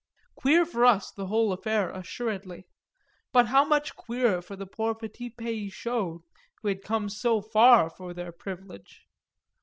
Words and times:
Queer 0.33 0.65
for 0.65 0.83
us 0.83 1.11
the 1.11 1.27
whole 1.27 1.53
affair, 1.53 1.91
assuredly; 1.91 2.65
but 3.31 3.49
how 3.49 3.63
much 3.63 3.95
queerer 3.95 4.41
for 4.41 4.55
the 4.55 4.65
poor 4.65 4.95
petits 4.95 5.35
pays 5.37 5.71
chauds 5.73 6.23
who 6.63 6.69
had 6.69 6.81
come 6.81 7.07
so 7.07 7.39
far 7.39 7.87
for 7.87 8.11
their 8.11 8.31
privilege. 8.31 9.01